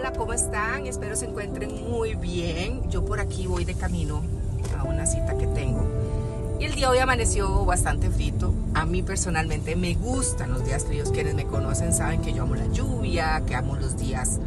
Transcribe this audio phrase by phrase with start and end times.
[0.00, 0.86] hola, ¿cómo están?
[0.86, 2.88] Espero se encuentren muy bien.
[2.88, 4.22] Yo por aquí voy de camino
[4.78, 5.86] a una cita que tengo.
[6.58, 8.54] Y el día hoy amaneció bastante frito.
[8.72, 11.10] A mí personalmente me gustan los días fríos.
[11.10, 14.38] Quienes me conocen saben que yo amo la lluvia, que amo los días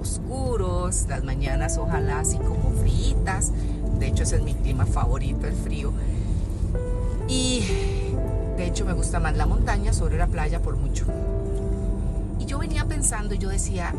[0.00, 3.50] oscuros, las mañanas ojalá así como fritas.
[3.98, 5.92] De hecho ese es mi clima favorito, el frío.
[7.26, 7.64] Y
[8.56, 11.04] de hecho me gusta más la montaña sobre la playa por mucho.
[12.38, 13.92] Y yo venía pensando, yo decía,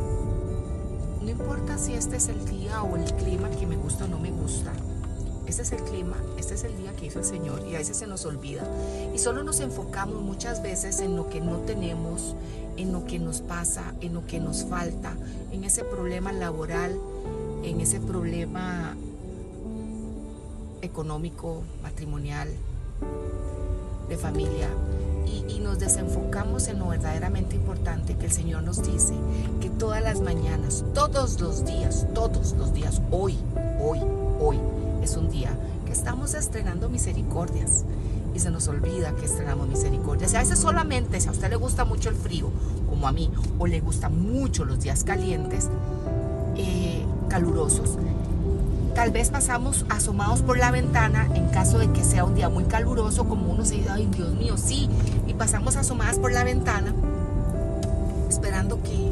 [1.22, 4.20] no importa si este es el día o el clima que me gusta o no
[4.20, 4.72] me gusta.
[5.46, 7.98] Este es el clima, este es el día que hizo el Señor y a veces
[7.98, 8.64] se nos olvida.
[9.14, 12.36] Y solo nos enfocamos muchas veces en lo que no tenemos,
[12.78, 15.14] en lo que nos pasa, en lo que nos falta,
[15.52, 16.98] en ese problema laboral,
[17.64, 18.96] en ese problema
[20.82, 22.50] económico, matrimonial,
[24.10, 24.70] de familia.
[25.48, 29.14] Y, nos desenfocamos en lo verdaderamente importante que el Señor nos dice,
[29.82, 33.36] todas las mañanas, todos los días, todos los días, hoy,
[33.84, 34.00] hoy,
[34.40, 34.60] hoy,
[35.02, 37.84] es un día que estamos estrenando misericordias
[38.36, 40.34] y se nos olvida que estrenamos misericordias.
[40.34, 42.52] Y a veces solamente, si a usted le gusta mucho el frío,
[42.92, 45.68] como a mí, o le gustan mucho los días calientes,
[46.56, 47.98] eh, calurosos,
[48.94, 52.66] Tal vez pasamos asomados por la ventana en caso de que sea un día muy
[52.66, 54.90] caluroso, como uno se dice, ay Dios mío, sí,
[55.26, 56.94] y pasamos asomadas por la ventana
[58.32, 59.12] esperando que,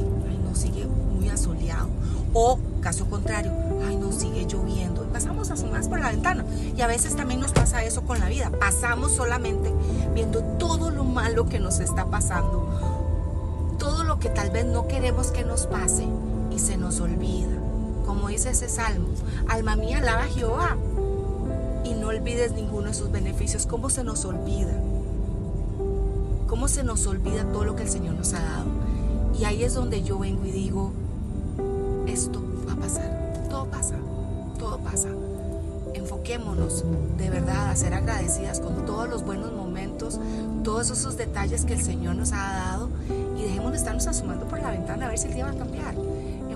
[2.34, 3.52] O caso contrario,
[3.88, 5.04] ay no, sigue lloviendo.
[5.06, 6.46] Y pasamos asomadas por la ventana.
[6.76, 8.52] Y a veces también nos pasa eso con la vida.
[8.60, 9.72] Pasamos solamente
[10.14, 12.68] viendo todo lo malo que nos está pasando.
[13.78, 16.06] Todo lo que tal vez no queremos que nos pase
[16.52, 17.60] y se nos olvida
[18.10, 19.08] como dice ese salmo,
[19.48, 20.78] alma mía, alaba a Jehová
[21.84, 23.68] y no olvides ninguno de sus beneficios.
[23.68, 24.74] ¿Cómo se nos olvida?
[26.48, 28.66] ¿Cómo se nos olvida todo lo que el Señor nos ha dado?
[29.40, 30.92] Y ahí es donde yo vengo y digo,
[32.12, 33.96] esto va a pasar, todo pasa,
[34.58, 35.10] todo pasa.
[35.94, 36.84] Enfoquémonos
[37.18, 40.20] de verdad a ser agradecidas con todos los buenos momentos,
[40.64, 42.90] todos esos detalles que el Señor nos ha dado
[43.38, 45.56] y dejemos de estarnos asomando por la ventana a ver si el día va a
[45.56, 45.96] cambiar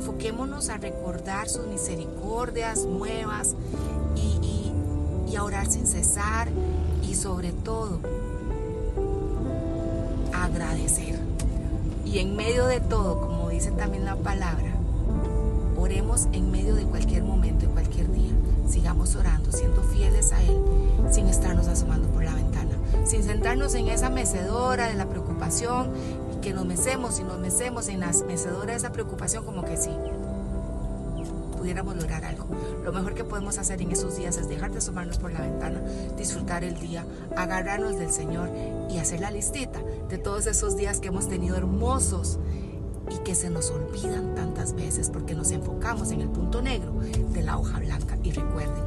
[0.03, 3.56] enfoquémonos a recordar sus misericordias nuevas
[4.18, 6.50] y, a orar sin cesar
[7.02, 8.00] y sobre todo
[10.31, 11.18] agradecer.
[12.06, 14.75] Y en medio de todo, como dice también la palabra,
[15.78, 18.31] oremos en medio de cualquier momento, y cualquier día.
[18.68, 20.58] Sigamos orando, siendo fieles a Él,
[21.12, 22.72] sin estarnos asomando por la ventana,
[23.06, 25.91] sin sentarnos en esa mecedora de la preocupación
[26.41, 29.91] que nos mecemos y nos mecemos en las mecedoras de esa preocupación como que sí
[31.64, 32.46] pudiéramos lograr algo.
[32.84, 35.80] Lo mejor que podemos hacer en esos días es dejar de asomarnos por la ventana,
[36.18, 37.06] disfrutar el día,
[37.38, 38.50] agarrarnos del Señor
[38.90, 42.38] y hacer la listita de todos esos días que hemos tenido hermosos
[43.09, 47.41] y que se nos olvidan tantas veces porque nos enfocamos en el punto negro de
[47.41, 48.18] la hoja blanca.
[48.24, 48.84] Y recuerden,